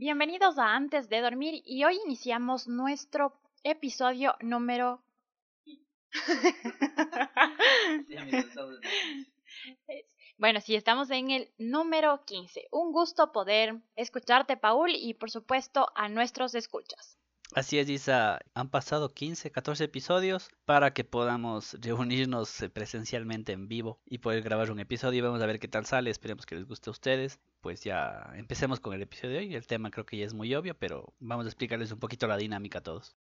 [0.00, 5.02] Bienvenidos a Antes de Dormir y hoy iniciamos nuestro episodio número...
[10.38, 12.68] bueno, sí, estamos en el número 15.
[12.72, 17.19] Un gusto poder escucharte, Paul, y por supuesto a nuestros escuchas.
[17.52, 18.38] Así es, Isa.
[18.54, 24.42] Han pasado 15, 14 episodios para que podamos reunirnos eh, presencialmente en vivo y poder
[24.42, 25.24] grabar un episodio.
[25.24, 26.10] Vamos a ver qué tal sale.
[26.10, 27.40] Esperemos que les guste a ustedes.
[27.60, 29.54] Pues ya empecemos con el episodio de hoy.
[29.56, 32.36] El tema creo que ya es muy obvio, pero vamos a explicarles un poquito la
[32.36, 33.16] dinámica a todos.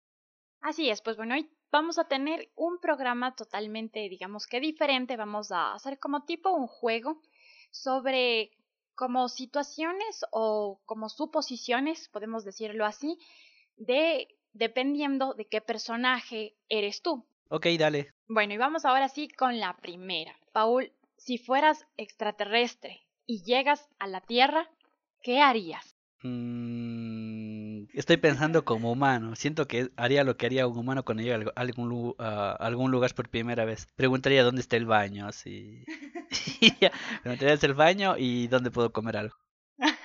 [0.60, 5.18] Así es, pues bueno, hoy vamos a tener un programa totalmente, digamos que diferente.
[5.18, 7.22] Vamos a hacer como tipo un juego
[7.70, 8.50] sobre
[8.96, 13.20] como situaciones o como suposiciones, podemos decirlo así,
[13.78, 17.26] de dependiendo de qué personaje eres tú.
[17.50, 18.14] Ok, dale.
[18.28, 20.36] Bueno, y vamos ahora sí con la primera.
[20.52, 24.70] Paul, si fueras extraterrestre y llegas a la Tierra,
[25.22, 25.96] ¿qué harías?
[26.24, 29.36] Mm, estoy pensando como humano.
[29.36, 33.30] Siento que haría lo que haría un humano cuando llega a algún, algún lugar por
[33.30, 33.88] primera vez.
[33.96, 35.84] Preguntaría dónde está el baño, así.
[37.21, 39.36] Preguntaría dónde está el baño y dónde puedo comer algo.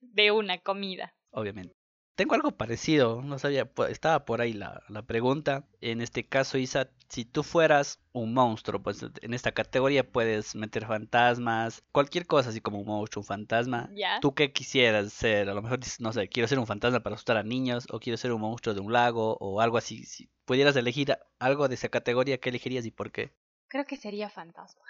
[0.00, 1.14] De una comida.
[1.30, 1.74] Obviamente.
[2.14, 5.66] Tengo algo parecido, no sabía, estaba por ahí la, la, pregunta.
[5.80, 10.86] En este caso, Isa, si tú fueras un monstruo, pues en esta categoría puedes meter
[10.86, 13.90] fantasmas, cualquier cosa así como un monstruo, un fantasma.
[14.20, 15.48] ¿Tú qué quisieras ser?
[15.48, 17.98] A lo mejor dices, no sé, quiero ser un fantasma para asustar a niños, o
[17.98, 20.04] quiero ser un monstruo de un lago, o algo así.
[20.04, 23.32] Si pudieras elegir algo de esa categoría, ¿qué elegirías y por qué?
[23.66, 24.84] Creo que sería fantasma.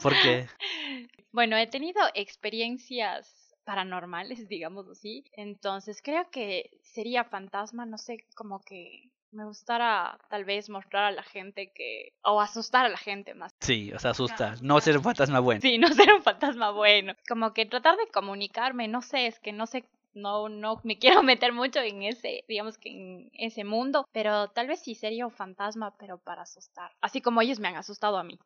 [0.00, 0.46] ¿Por qué?
[1.32, 5.24] bueno, he tenido experiencias paranormales, digamos así.
[5.32, 11.10] Entonces creo que sería fantasma, no sé, como que me gustara tal vez mostrar a
[11.10, 12.12] la gente que...
[12.22, 13.52] o asustar a la gente más.
[13.60, 15.60] Sí, o sea, asustar, no ser un fantasma bueno.
[15.60, 17.14] Sí, no ser un fantasma bueno.
[17.28, 19.84] Como que tratar de comunicarme, no sé, es que no sé
[20.14, 24.68] no, no me quiero meter mucho en ese, digamos que en ese mundo, pero tal
[24.68, 26.92] vez sí sería un fantasma, pero para asustar.
[27.00, 28.38] Así como ellos me han asustado a mí.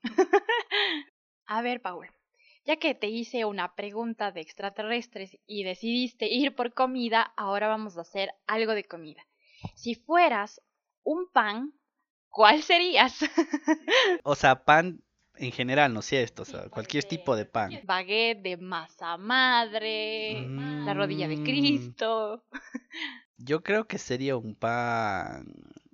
[1.47, 2.09] a ver, Paul,
[2.69, 7.97] ya que te hice una pregunta de extraterrestres y decidiste ir por comida, ahora vamos
[7.97, 9.27] a hacer algo de comida.
[9.75, 10.61] Si fueras
[11.03, 11.73] un pan,
[12.29, 13.21] ¿cuál serías?
[14.23, 15.03] o sea, pan
[15.37, 16.43] en general, ¿no es cierto?
[16.43, 17.73] O sea, cualquier tipo de pan.
[17.84, 20.47] Baguette de masa madre,
[20.85, 21.45] la rodilla de mm.
[21.45, 22.45] Cristo.
[23.39, 25.47] Yo creo que sería un pan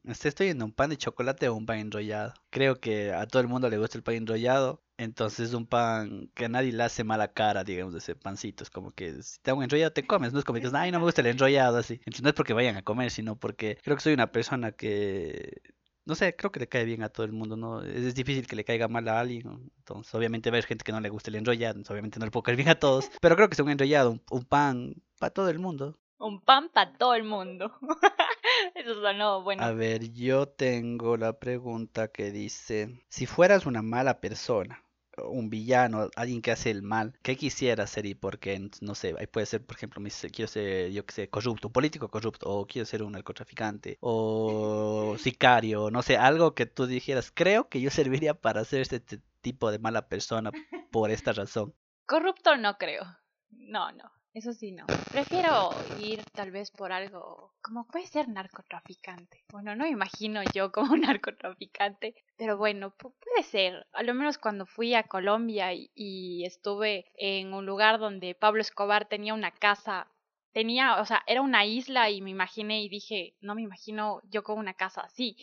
[0.05, 2.35] estoy en un pan de chocolate o un pan enrollado.
[2.51, 4.84] Creo que a todo el mundo le gusta el pan enrollado.
[4.97, 8.63] Entonces es un pan que a nadie le hace mala cara, digamos, ese pancito.
[8.65, 10.33] Es como que si te hago un enrollado te comes.
[10.33, 11.95] No es como que ay, no me gusta el enrollado así.
[11.95, 15.63] Entonces no es porque vayan a comer, sino porque creo que soy una persona que
[16.07, 17.83] no sé, creo que le cae bien a todo el mundo, ¿no?
[17.83, 20.93] Es difícil que le caiga mal a alguien, Entonces, obviamente va a haber gente que
[20.93, 23.49] no le guste el enrollado, obviamente no le puedo caer bien a todos, pero creo
[23.49, 25.99] que es un enrollado, un pan para todo el mundo.
[26.19, 27.73] Un pan para todo el mundo.
[28.85, 29.63] Eso sonó bueno.
[29.63, 34.83] A ver, yo tengo la pregunta que dice, si fueras una mala persona,
[35.17, 38.69] un villano, alguien que hace el mal, ¿qué quisiera ser y por qué?
[38.81, 40.03] No sé, ahí puede ser, por ejemplo,
[40.33, 45.17] quiero ser, yo que sé, corrupto, un político corrupto, o quiero ser un narcotraficante, o
[45.19, 49.01] sicario, no sé, algo que tú dijeras, creo que yo serviría para ser este
[49.41, 50.51] tipo de mala persona
[50.91, 51.75] por esta razón.
[52.07, 53.05] Corrupto no creo.
[53.51, 54.11] No, no.
[54.35, 54.85] Eso sí, no.
[55.13, 59.45] Prefiero ir tal vez por algo como puede ser narcotraficante.
[59.53, 63.87] Bueno, no me imagino yo como narcotraficante, pero bueno, puede ser.
[63.93, 69.09] A lo menos cuando fui a Colombia y, estuve en un lugar donde Pablo Escobar
[69.09, 70.11] tenía una casa,
[70.53, 74.43] tenía, o sea, era una isla y me imaginé y dije, no me imagino yo
[74.43, 75.37] con una casa así.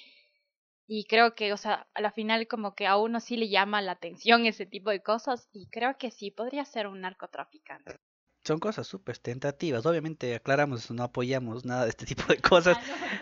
[0.86, 3.82] Y creo que, o sea, a la final como que a uno sí le llama
[3.82, 7.96] la atención ese tipo de cosas y creo que sí, podría ser un narcotraficante
[8.44, 9.86] son cosas súper tentativas.
[9.86, 12.78] Obviamente aclaramos, no apoyamos nada de este tipo de cosas.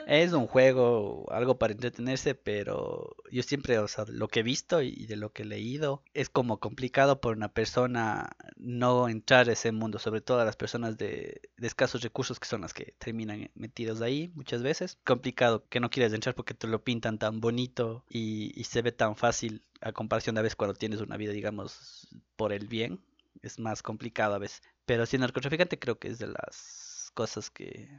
[0.07, 4.81] Es un juego, algo para entretenerse, pero yo siempre, o sea, lo que he visto
[4.81, 9.53] y de lo que he leído, es como complicado por una persona no entrar a
[9.53, 13.51] ese mundo, sobre todo a las personas de, escasos recursos que son las que terminan
[13.55, 14.97] metidos ahí muchas veces.
[15.03, 18.91] Complicado que no quieres entrar porque te lo pintan tan bonito y, y se ve
[18.91, 23.01] tan fácil a comparación de a veces cuando tienes una vida, digamos, por el bien.
[23.41, 24.61] Es más complicado a veces.
[24.85, 27.89] Pero si narcotraficante creo que es de las cosas que...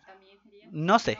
[0.71, 1.19] No sé.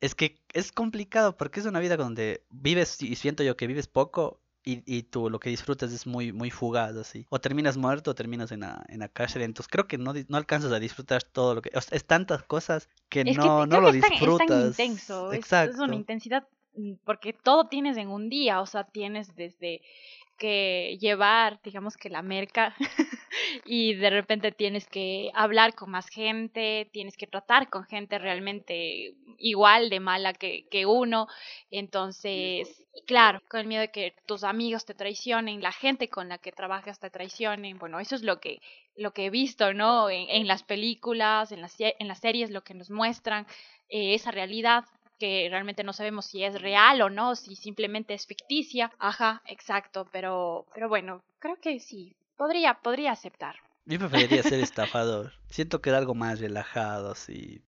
[0.00, 3.86] Es que es complicado porque es una vida donde vives y siento yo que vives
[3.86, 7.26] poco y, y tú lo que disfrutas es muy muy fugaz así.
[7.30, 9.42] O terminas muerto o terminas en la, en la cárcel.
[9.42, 11.70] Entonces creo que no, no alcanzas a disfrutar todo lo que...
[11.72, 14.50] es tantas cosas que no, no lo disfrutas.
[14.50, 15.32] Es tan intenso.
[15.32, 15.74] Exacto.
[15.74, 18.60] es una intensidad mm, porque todo tienes en un día.
[18.60, 19.82] O sea, tienes desde
[20.40, 22.74] que llevar, digamos que la merca,
[23.66, 29.14] y de repente tienes que hablar con más gente, tienes que tratar con gente realmente
[29.36, 31.28] igual de mala que, que uno.
[31.70, 36.38] Entonces, claro, con el miedo de que tus amigos te traicionen, la gente con la
[36.38, 37.78] que trabajas te traicionen.
[37.78, 38.62] Bueno, eso es lo que,
[38.96, 40.08] lo que he visto, ¿no?
[40.08, 43.46] En, en las películas, en las, en las series, lo que nos muestran,
[43.90, 44.84] eh, esa realidad
[45.20, 48.90] que realmente no sabemos si es real o no, si simplemente es ficticia.
[48.98, 53.56] Ajá, exacto, pero, pero bueno, creo que sí, podría, podría aceptar.
[53.84, 55.32] Yo preferiría ser estafador.
[55.48, 57.62] Siento que era algo más relajado, así.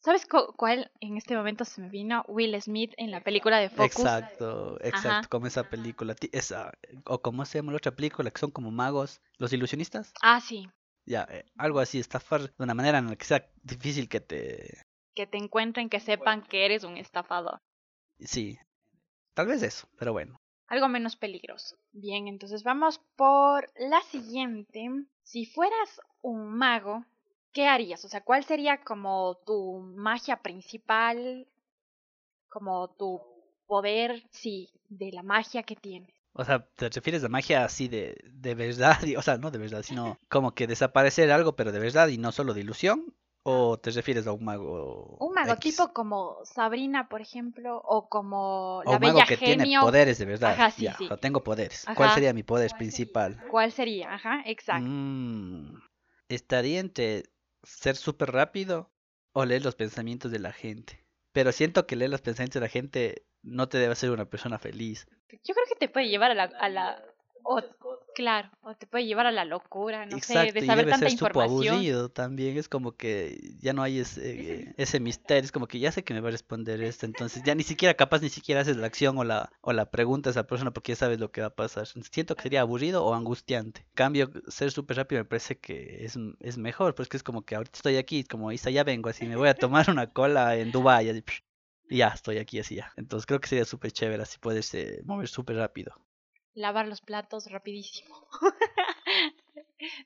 [0.00, 2.24] ¿Sabes cuál en este momento se me vino?
[2.26, 4.00] Will Smith en la película de Focus.
[4.00, 6.16] Exacto, exacto, como esa película.
[6.32, 6.72] Esa,
[7.04, 10.12] o como se llama la otra película, que son como magos, los ilusionistas.
[10.20, 10.68] Ah, sí.
[11.06, 14.84] Ya, eh, algo así, estafar de una manera en la que sea difícil que te
[15.14, 17.60] que te encuentren, que sepan que eres un estafador.
[18.18, 18.58] Sí,
[19.34, 20.36] tal vez eso, pero bueno.
[20.68, 21.76] Algo menos peligroso.
[21.92, 24.88] Bien, entonces vamos por la siguiente.
[25.22, 27.04] Si fueras un mago,
[27.52, 28.04] ¿qué harías?
[28.04, 31.46] O sea, ¿cuál sería como tu magia principal?
[32.48, 33.20] Como tu
[33.66, 36.14] poder, sí, de la magia que tienes.
[36.34, 38.96] O sea, ¿te refieres a magia así de, de verdad?
[39.18, 42.32] O sea, no de verdad, sino como que desaparecer algo, pero de verdad y no
[42.32, 43.14] solo de ilusión.
[43.44, 45.16] ¿O te refieres a un mago?
[45.18, 50.18] Un mago tipo como Sabrina, por ejemplo, o como la un mago que tiene poderes
[50.18, 50.52] de verdad.
[50.52, 51.08] Ajá, sí, sí.
[51.20, 51.86] tengo poderes.
[51.96, 53.42] ¿Cuál sería mi poder principal?
[53.50, 54.14] ¿Cuál sería?
[54.14, 54.86] Ajá, exacto.
[54.88, 55.80] Mm,
[56.28, 57.24] estaría entre
[57.64, 58.92] ser súper rápido
[59.32, 61.04] o leer los pensamientos de la gente.
[61.32, 64.58] Pero siento que leer los pensamientos de la gente no te debe hacer una persona
[64.58, 65.08] feliz.
[65.44, 67.02] Yo creo que te puede llevar a la, a la
[67.42, 67.60] o,
[68.14, 70.98] claro, o te puede llevar a la locura, no sé, de saber y debe tanta
[70.98, 71.74] ser información.
[71.74, 75.92] aburrido también, es como que ya no hay ese, ese misterio, es como que ya
[75.92, 78.76] sé que me va a responder esto, entonces ya ni siquiera capaz ni siquiera haces
[78.76, 81.40] la acción o la, o la pregunta a esa persona porque ya sabes lo que
[81.40, 81.86] va a pasar.
[81.86, 83.80] Siento que sería aburrido o angustiante.
[83.80, 87.54] En cambio, ser súper rápido me parece que es, es mejor, porque es como que
[87.54, 90.70] ahorita estoy aquí, como Isa, ya vengo, así me voy a tomar una cola en
[90.70, 91.24] Dubai,
[91.88, 92.92] y ya estoy aquí así ya.
[92.96, 95.94] Entonces creo que sería súper chévere, así puedes eh, mover súper rápido
[96.54, 98.26] lavar los platos rapidísimo.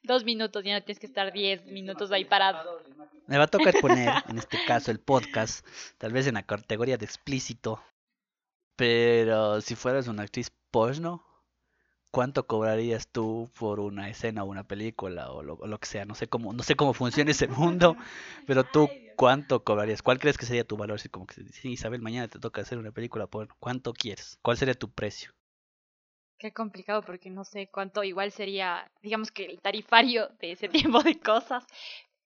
[0.03, 2.81] Dos minutos, ya no tienes que estar diez minutos ahí parado.
[3.27, 5.67] Me va a tocar poner, en este caso, el podcast,
[5.99, 7.83] tal vez en la categoría de explícito.
[8.77, 11.25] Pero si fueras una actriz porno,
[12.11, 16.05] ¿cuánto cobrarías tú por una escena o una película o lo, que sea?
[16.05, 17.97] No sé cómo, no sé cómo funciona ese mundo,
[18.47, 20.03] pero tú ¿cuánto cobrarías?
[20.03, 21.01] ¿Cuál crees que sería tu valor?
[21.01, 24.39] Si como que si Isabel mañana te toca hacer una película porno, ¿cuánto quieres?
[24.43, 25.36] ¿Cuál sería tu precio?
[26.39, 30.69] Qué complicado porque no sé cuánto igual sería, digamos que el tarifario de ese
[30.99, 31.65] tipo de cosas.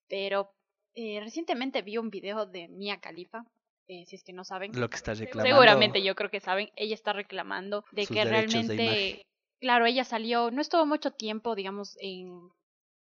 [0.08, 0.52] Pero
[0.94, 3.44] eh, recientemente vi un video de Mia Khalifa,
[3.86, 4.72] eh, si es que no saben.
[4.78, 5.48] Lo que está reclamando.
[5.48, 6.70] Seguramente yo creo que saben.
[6.76, 9.26] Ella está reclamando de que realmente,
[9.60, 12.50] claro, ella salió, no estuvo mucho tiempo, digamos, en,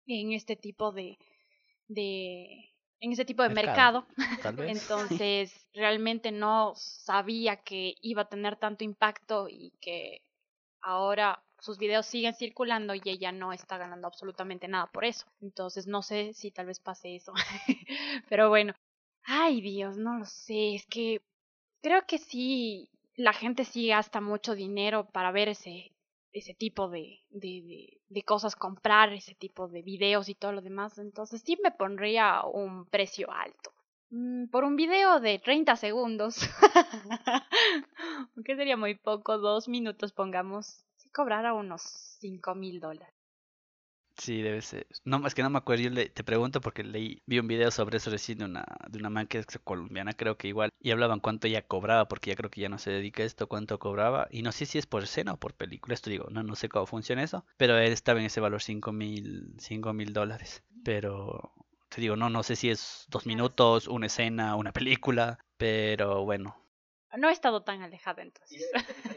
[0.07, 1.19] en este tipo de,
[1.89, 4.07] de en ese tipo de mercado.
[4.69, 10.23] Entonces, realmente no sabía que iba a tener tanto impacto y que
[10.87, 15.27] ahora sus videos siguen circulando y ella no está ganando absolutamente nada por eso.
[15.41, 17.33] Entonces no sé si tal vez pase eso.
[18.29, 18.75] Pero bueno,
[19.25, 21.21] ay Dios, no lo sé, es que
[21.83, 25.93] creo que sí, la gente sí gasta mucho dinero para ver ese,
[26.33, 30.99] ese tipo de, de, de, cosas, comprar ese tipo de videos y todo lo demás.
[30.99, 33.73] Entonces sí me pondría un precio alto.
[34.11, 36.39] Mm, por un video de 30 segundos,
[38.37, 41.83] aunque sería muy poco, dos minutos pongamos, si cobrara unos
[42.21, 43.17] 5 mil dólares.
[44.19, 44.87] Sí, debe ser.
[45.05, 45.85] No, es que no me acuerdo.
[45.85, 48.99] Yo le, te pregunto porque leí, vi un video sobre eso recién de una, de
[48.99, 50.71] una man que es colombiana, creo que igual.
[50.81, 53.47] Y hablaban cuánto ella cobraba, porque ya creo que ya no se dedica a esto,
[53.47, 54.27] cuánto cobraba.
[54.31, 55.95] Y no sé si es por escena o por película.
[55.95, 57.45] Esto digo, no, no sé cómo funciona eso.
[57.59, 60.65] Pero él estaba en ese valor 5 mil, 5 mil dólares.
[60.83, 61.53] Pero
[61.89, 66.57] te digo, no, no sé si es dos minutos, una escena, una película, pero bueno.
[67.17, 68.69] No he estado tan alejado entonces.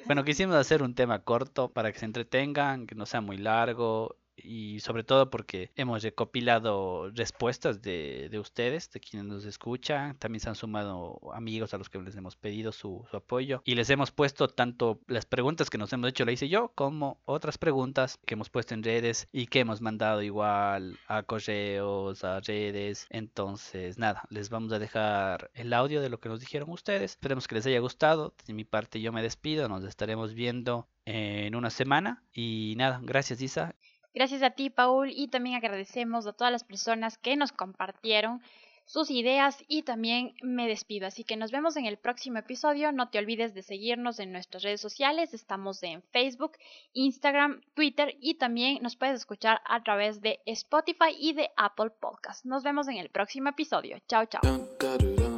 [0.06, 4.16] Bueno, quisimos hacer un tema corto para que se entretengan, que no sea muy largo
[4.44, 10.18] y sobre todo porque hemos recopilado respuestas de, de, ustedes, de quienes nos escuchan.
[10.18, 13.76] También se han sumado amigos a los que les hemos pedido su, su, apoyo y
[13.76, 17.58] les hemos puesto tanto las preguntas que nos hemos hecho, la hice yo, como otras
[17.58, 23.08] preguntas que hemos puesto en redes y que hemos mandado igual a correos, a redes.
[23.10, 27.12] Entonces, nada, les vamos a dejar el audio de lo que nos dijeron ustedes.
[27.12, 28.34] Esperemos que les haya gustado.
[28.46, 29.68] De mi parte, yo me despido.
[29.68, 32.24] Nos estaremos viendo en una semana.
[32.34, 33.76] Y nada, gracias Isa.
[34.20, 38.42] Gracias a ti, Paul, y también agradecemos a todas las personas que nos compartieron
[38.84, 41.08] sus ideas y también me despido.
[41.08, 42.92] Así que nos vemos en el próximo episodio.
[42.92, 45.34] No te olvides de seguirnos en nuestras redes sociales.
[45.34, 46.58] Estamos en Facebook,
[46.92, 52.44] Instagram, Twitter y también nos puedes escuchar a través de Spotify y de Apple Podcast.
[52.44, 54.00] Nos vemos en el próximo episodio.
[54.10, 55.29] Chao, chao.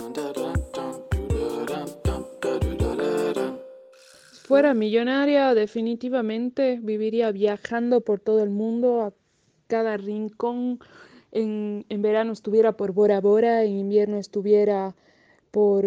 [4.44, 9.14] Fuera millonaria, definitivamente viviría viajando por todo el mundo, a
[9.68, 10.80] cada rincón.
[11.32, 14.96] En, en verano estuviera por Bora Bora, en invierno estuviera
[15.52, 15.86] por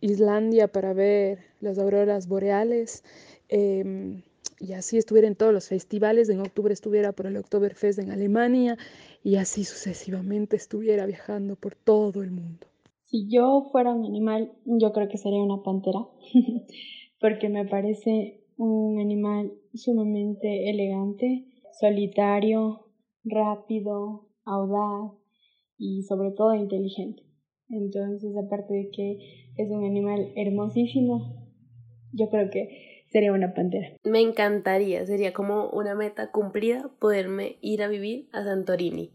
[0.00, 3.04] Islandia para ver las auroras boreales.
[3.48, 4.22] Em,
[4.58, 8.78] y así estuviera en todos los festivales, en octubre estuviera por el Oktoberfest en Alemania
[9.22, 12.66] y así sucesivamente estuviera viajando por todo el mundo.
[13.04, 16.00] Si yo fuera un animal, yo creo que sería una pantera,
[17.20, 21.46] porque me parece un animal sumamente elegante,
[21.78, 22.86] solitario,
[23.24, 25.12] rápido, audaz
[25.78, 27.22] y sobre todo inteligente.
[27.68, 29.18] Entonces, aparte de que
[29.56, 31.46] es un animal hermosísimo,
[32.12, 33.88] yo creo que sería una pantera.
[34.04, 39.12] Me encantaría, sería como una meta cumplida poderme ir a vivir a Santorini.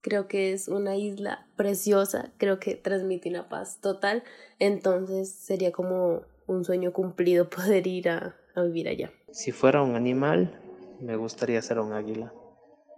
[0.00, 4.24] Creo que es una isla preciosa, creo que transmite una paz total,
[4.58, 6.22] entonces sería como
[6.52, 9.12] un sueño cumplido poder ir a, a vivir allá.
[9.30, 10.58] Si fuera un animal,
[11.00, 12.32] me gustaría ser un águila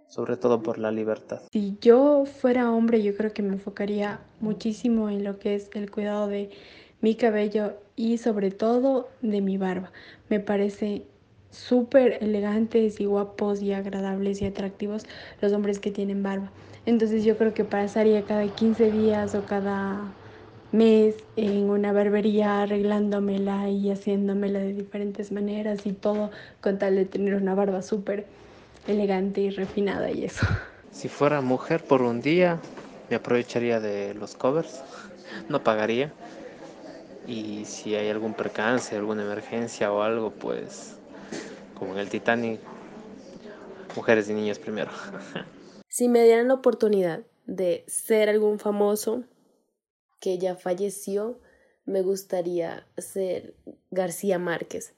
[0.07, 1.41] sobre todo por la libertad.
[1.51, 5.91] Si yo fuera hombre, yo creo que me enfocaría muchísimo en lo que es el
[5.91, 6.51] cuidado de
[7.01, 9.91] mi cabello y sobre todo de mi barba.
[10.29, 11.03] Me parece
[11.51, 15.05] súper elegantes y guapos y agradables y atractivos
[15.41, 16.51] los hombres que tienen barba.
[16.85, 20.13] Entonces yo creo que pasaría cada 15 días o cada
[20.75, 27.05] mes en una barbería arreglándomela y haciéndomela de diferentes maneras y todo con tal de
[27.05, 28.25] tener una barba súper
[28.87, 30.45] elegante y refinada y eso.
[30.91, 32.59] Si fuera mujer por un día,
[33.09, 34.81] me aprovecharía de los covers,
[35.49, 36.11] no pagaría.
[37.27, 40.95] Y si hay algún percance, alguna emergencia o algo, pues
[41.77, 42.59] como en el Titanic,
[43.95, 44.91] mujeres y niños primero.
[45.87, 49.23] Si me dieran la oportunidad de ser algún famoso
[50.25, 51.39] que ya falleció,
[51.85, 53.53] me gustaría ser
[53.91, 54.95] García Márquez.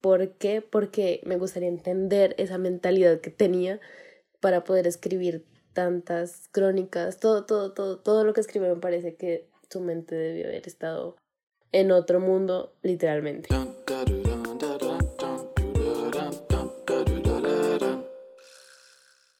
[0.00, 0.62] ¿Por qué?
[0.62, 3.80] Porque me gustaría entender esa mentalidad que tenía
[4.38, 9.48] para poder escribir tantas crónicas, todo, todo, todo, todo lo que escribe me parece que
[9.68, 11.16] su mente debió haber estado
[11.72, 13.48] en otro mundo, literalmente.